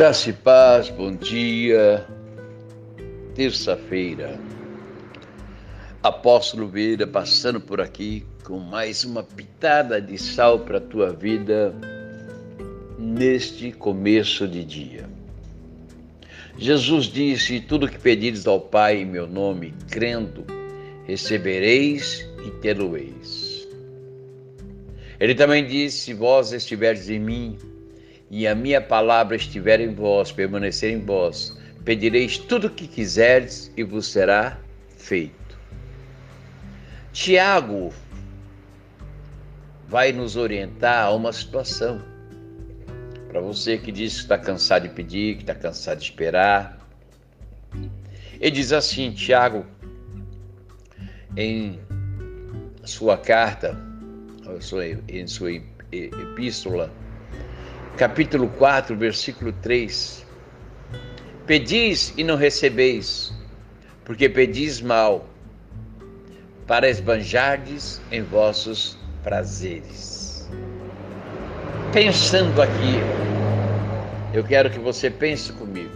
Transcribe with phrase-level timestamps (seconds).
[0.00, 2.06] Graça e paz, bom dia.
[3.34, 4.40] Terça-feira.
[6.02, 11.74] Apóstolo Vieira passando por aqui com mais uma pitada de sal para a tua vida
[12.98, 15.04] neste começo de dia.
[16.56, 20.46] Jesus disse: Tudo que pedires ao Pai em meu nome, crendo,
[21.06, 23.68] recebereis e tê-lo-eis.
[25.20, 27.58] Ele também disse: Se vós estiverdes em mim,
[28.30, 33.72] e a minha palavra estiver em vós, permanecer em vós, pedireis tudo o que quiserdes
[33.76, 34.56] e vos será
[34.96, 35.58] feito.
[37.12, 37.92] Tiago
[39.88, 42.00] vai nos orientar a uma situação.
[43.28, 46.78] Para você que diz que está cansado de pedir, que está cansado de esperar.
[48.40, 49.66] Ele diz assim, Tiago,
[51.36, 51.80] em
[52.84, 53.76] sua carta,
[55.08, 55.52] em sua
[55.92, 56.92] epístola,
[57.96, 60.26] capítulo 4, versículo 3.
[61.46, 63.32] Pedis e não recebeis,
[64.04, 65.28] porque pedis mal,
[66.66, 70.48] para esbanjardes em vossos prazeres.
[71.92, 73.00] Pensando aqui,
[74.32, 75.90] eu quero que você pense comigo.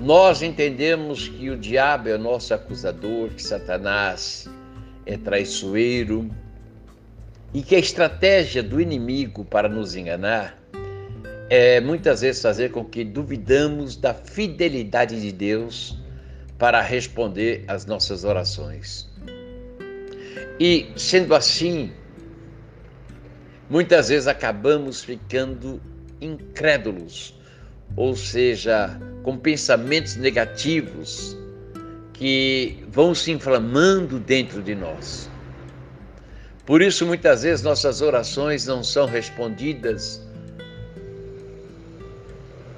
[0.00, 4.48] Nós entendemos que o diabo é o nosso acusador, que Satanás
[5.04, 6.30] é traiçoeiro,
[7.52, 10.58] e que a estratégia do inimigo para nos enganar
[11.50, 15.98] é muitas vezes fazer com que duvidamos da fidelidade de Deus
[16.58, 19.08] para responder às nossas orações.
[20.60, 21.92] E sendo assim,
[23.70, 25.80] muitas vezes acabamos ficando
[26.20, 27.34] incrédulos,
[27.96, 31.36] ou seja, com pensamentos negativos
[32.12, 35.30] que vão se inflamando dentro de nós.
[36.68, 40.20] Por isso, muitas vezes, nossas orações não são respondidas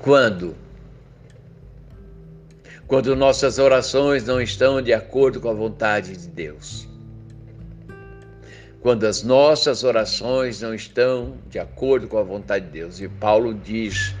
[0.00, 0.54] quando?
[2.86, 6.86] Quando nossas orações não estão de acordo com a vontade de Deus.
[8.80, 13.00] Quando as nossas orações não estão de acordo com a vontade de Deus.
[13.00, 14.14] E Paulo diz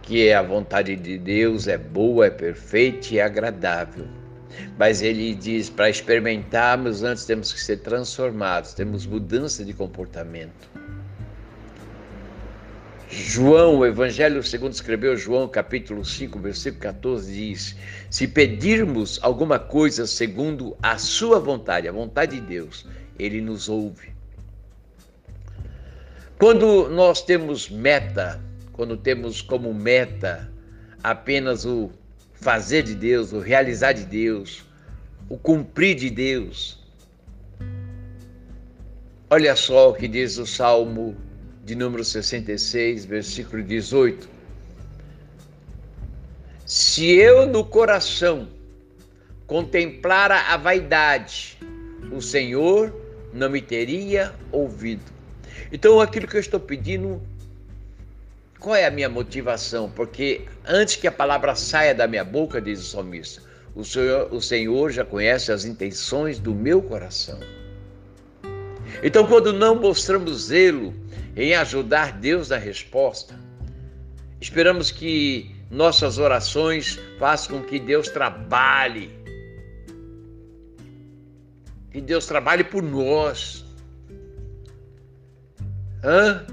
[0.00, 4.06] que a vontade de Deus é boa, é perfeita e é agradável.
[4.78, 10.68] Mas ele diz: para experimentarmos, antes temos que ser transformados, temos mudança de comportamento.
[13.10, 17.76] João, o Evangelho segundo escreveu João, capítulo 5, versículo 14, diz:
[18.10, 22.86] Se pedirmos alguma coisa segundo a sua vontade, a vontade de Deus,
[23.18, 24.12] ele nos ouve.
[26.38, 28.40] Quando nós temos meta,
[28.72, 30.52] quando temos como meta
[31.02, 31.90] apenas o
[32.40, 34.64] fazer de Deus, o realizar de Deus,
[35.28, 36.78] o cumprir de Deus.
[39.30, 41.16] Olha só o que diz o Salmo
[41.64, 44.28] de número 66, versículo 18.
[46.64, 48.48] Se eu no coração
[49.46, 51.58] contemplara a vaidade,
[52.12, 52.94] o Senhor
[53.32, 55.12] não me teria ouvido.
[55.72, 57.20] Então, aquilo que eu estou pedindo
[58.58, 59.90] qual é a minha motivação?
[59.90, 63.42] Porque antes que a palavra saia da minha boca, diz o salmista,
[63.74, 67.38] o Senhor, o Senhor já conhece as intenções do meu coração.
[69.02, 70.92] Então, quando não mostramos zelo
[71.36, 73.38] em ajudar Deus na resposta,
[74.40, 79.10] esperamos que nossas orações façam com que Deus trabalhe.
[81.92, 83.64] Que Deus trabalhe por nós.
[86.02, 86.44] Hã?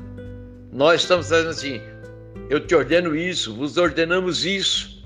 [0.71, 1.81] Nós estamos fazendo assim,
[2.49, 5.03] eu te ordeno isso, vos ordenamos isso.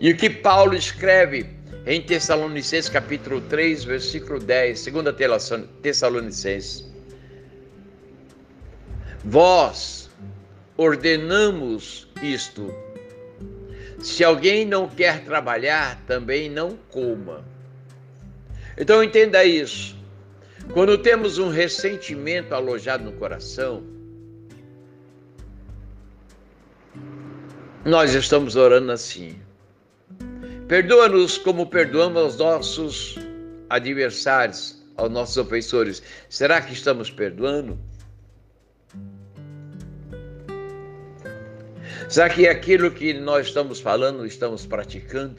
[0.00, 1.46] E o que Paulo escreve
[1.86, 5.14] em Tessalonicenses capítulo 3, versículo 10, segunda
[5.82, 6.88] Tessalonicenses.
[9.24, 10.10] Vós
[10.76, 12.74] ordenamos isto.
[13.98, 17.44] Se alguém não quer trabalhar, também não coma.
[18.78, 19.94] Então entenda isso.
[20.72, 23.99] Quando temos um ressentimento alojado no coração,
[27.84, 29.40] nós estamos orando assim.
[30.68, 33.18] Perdoa-nos como perdoamos aos nossos
[33.68, 36.02] adversários, aos nossos ofensores.
[36.28, 37.78] Será que estamos perdoando?
[42.08, 45.36] Será que aquilo que nós estamos falando, estamos praticando?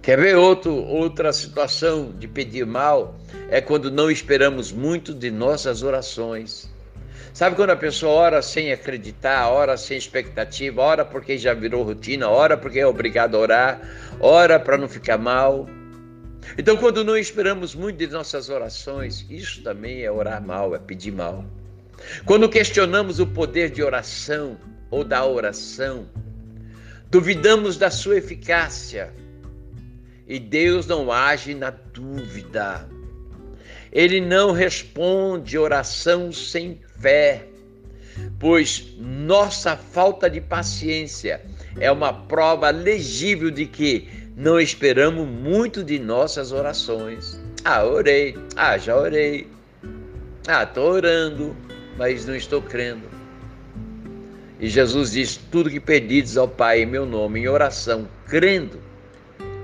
[0.00, 3.18] Quer ver outro, outra situação de pedir mal?
[3.48, 6.73] É quando não esperamos muito de nossas orações.
[7.32, 12.28] Sabe quando a pessoa ora sem acreditar, ora sem expectativa, ora porque já virou rotina,
[12.28, 13.80] ora porque é obrigado a orar,
[14.20, 15.68] ora para não ficar mal?
[16.56, 21.12] Então, quando não esperamos muito de nossas orações, isso também é orar mal, é pedir
[21.12, 21.44] mal.
[22.24, 24.58] Quando questionamos o poder de oração
[24.90, 26.06] ou da oração,
[27.10, 29.12] duvidamos da sua eficácia
[30.26, 32.88] e Deus não age na dúvida.
[33.92, 37.46] Ele não responde oração sem fé,
[38.38, 41.40] pois nossa falta de paciência
[41.78, 47.40] é uma prova legível de que não esperamos muito de nossas orações.
[47.64, 48.36] Ah, orei.
[48.56, 49.46] Ah, já orei.
[50.46, 51.56] Ah, estou orando,
[51.96, 53.08] mas não estou crendo.
[54.60, 58.80] E Jesus diz: Tudo que pedides ao Pai em meu nome, em oração, crendo,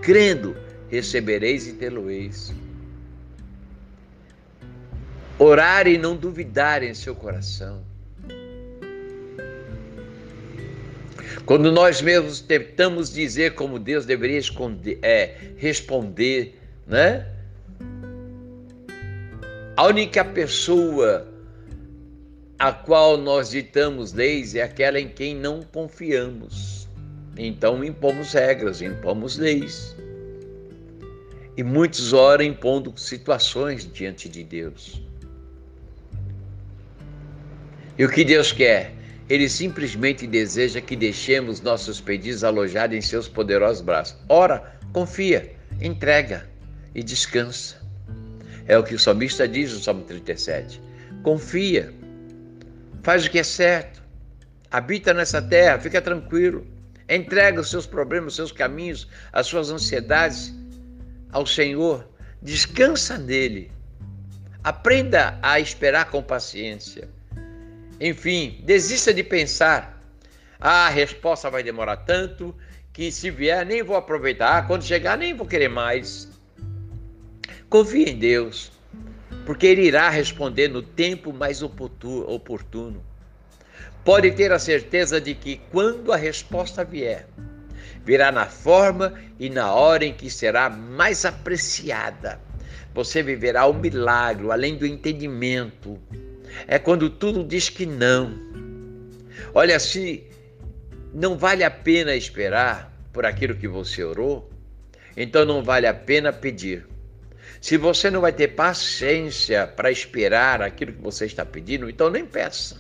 [0.01, 0.57] crendo,
[0.89, 2.55] recebereis e tê-lo-eis.
[5.43, 7.83] Orar e não duvidar em seu coração.
[11.47, 17.27] Quando nós mesmos tentamos dizer como Deus deveria esconder, é, responder, né?
[19.79, 21.27] A única pessoa
[22.59, 26.87] a qual nós ditamos leis é aquela em quem não confiamos.
[27.39, 29.97] Então impomos regras, impomos leis.
[31.57, 35.10] E muitos oram impondo situações diante de Deus.
[38.01, 38.95] E o que Deus quer?
[39.29, 44.17] Ele simplesmente deseja que deixemos nossos pedidos alojados em seus poderosos braços.
[44.27, 46.49] Ora, confia, entrega
[46.95, 47.77] e descansa.
[48.67, 50.81] É o que o salmista diz no Salmo 37.
[51.23, 51.93] Confia,
[53.03, 54.03] faz o que é certo,
[54.71, 56.67] habita nessa terra, fica tranquilo,
[57.07, 60.55] entrega os seus problemas, os seus caminhos, as suas ansiedades
[61.31, 62.09] ao Senhor,
[62.41, 63.71] descansa nele,
[64.65, 67.07] aprenda a esperar com paciência.
[68.01, 70.03] Enfim, desista de pensar,
[70.59, 72.55] ah, a resposta vai demorar tanto
[72.93, 76.29] que se vier nem vou aproveitar, quando chegar nem vou querer mais.
[77.69, 78.73] Confie em Deus
[79.45, 83.03] porque ele irá responder no tempo mais oportuno.
[84.05, 87.27] Pode ter a certeza de que quando a resposta vier,
[88.05, 92.41] virá na forma e na hora em que será mais apreciada.
[92.95, 95.99] Você viverá o milagre, além do entendimento.
[96.67, 98.33] É quando tudo diz que não.
[99.55, 100.25] Olha, se
[101.13, 104.51] não vale a pena esperar por aquilo que você orou,
[105.17, 106.87] então não vale a pena pedir.
[107.61, 112.25] Se você não vai ter paciência para esperar aquilo que você está pedindo, então nem
[112.25, 112.77] peça.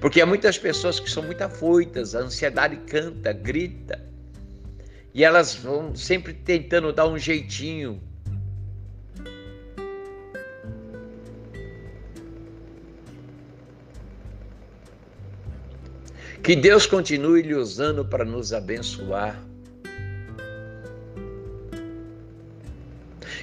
[0.00, 4.02] Porque há muitas pessoas que são muito afoitas, a ansiedade canta, grita,
[5.12, 8.02] e elas vão sempre tentando dar um jeitinho.
[16.42, 19.40] Que Deus continue lhe usando para nos abençoar.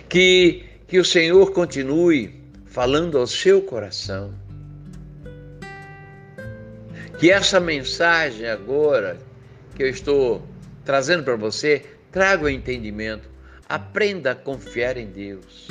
[0.07, 4.33] Que, que o Senhor continue falando ao seu coração.
[7.19, 9.17] Que essa mensagem agora
[9.75, 10.47] que eu estou
[10.85, 13.29] trazendo para você traga o entendimento.
[13.67, 15.67] Aprenda a confiar em Deus.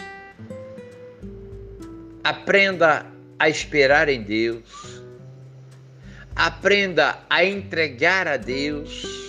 [2.24, 3.06] Aprenda
[3.38, 4.91] a esperar em Deus.
[6.34, 9.22] Aprenda a entregar a Deus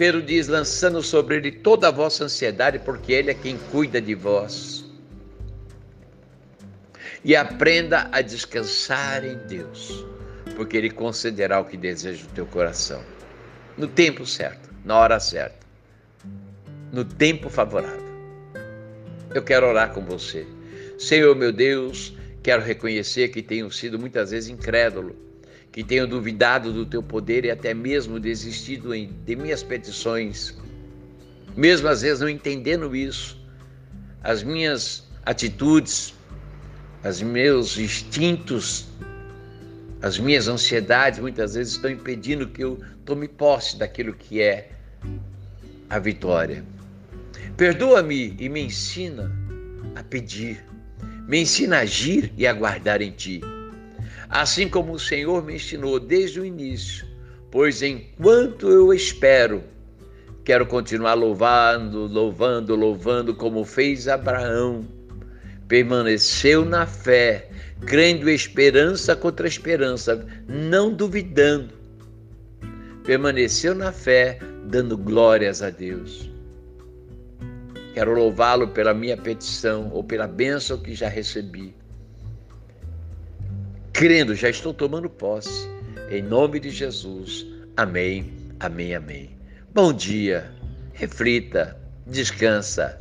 [0.00, 4.14] Pedro diz: lançando sobre ele toda a vossa ansiedade, porque ele é quem cuida de
[4.14, 4.82] vós.
[7.22, 10.06] E aprenda a descansar em Deus,
[10.56, 13.04] porque ele concederá o que deseja o teu coração.
[13.76, 15.66] No tempo certo, na hora certa,
[16.90, 18.08] no tempo favorável.
[19.34, 20.46] Eu quero orar com você.
[20.98, 25.14] Senhor meu Deus, quero reconhecer que tenho sido muitas vezes incrédulo
[25.72, 30.56] que tenho duvidado do teu poder e até mesmo desistido de minhas petições,
[31.56, 33.38] mesmo às vezes não entendendo isso,
[34.22, 36.14] as minhas atitudes,
[37.08, 38.88] os meus instintos,
[40.02, 44.70] as minhas ansiedades muitas vezes estão impedindo que eu tome posse daquilo que é
[45.88, 46.64] a vitória.
[47.56, 49.30] Perdoa-me e me ensina
[49.94, 50.64] a pedir,
[51.28, 53.40] me ensina a agir e a guardar em ti
[54.30, 57.04] assim como o Senhor me ensinou desde o início.
[57.50, 59.62] Pois enquanto eu espero,
[60.44, 64.86] quero continuar louvando, louvando, louvando, como fez Abraão.
[65.66, 67.50] Permaneceu na fé,
[67.84, 71.74] crendo esperança contra esperança, não duvidando.
[73.04, 76.30] Permaneceu na fé, dando glórias a Deus.
[77.94, 81.74] Quero louvá-lo pela minha petição ou pela bênção que já recebi
[84.00, 85.68] crendo, já estou tomando posse.
[86.10, 87.46] Em nome de Jesus.
[87.76, 89.30] Amém, amém, amém.
[89.74, 90.50] Bom dia,
[90.94, 91.76] reflita,
[92.06, 92.98] descansa,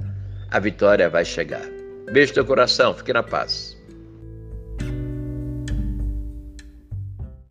[0.52, 1.66] a vitória vai chegar.
[2.12, 3.79] Beijo no teu coração, fique na paz.